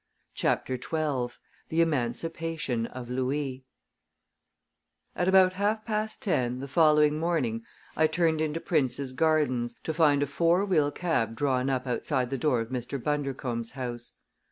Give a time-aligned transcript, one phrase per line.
[0.33, 1.35] CHAPTER XII
[1.69, 3.61] THE EMANCIPATION OF LOUIS
[5.15, 7.61] At about half past ten the following morning
[7.95, 12.39] I turned into Prince's Gardens, to find a four wheel cab drawn up outside the
[12.39, 12.97] door of Mr.
[12.99, 14.13] Bundercombe's house.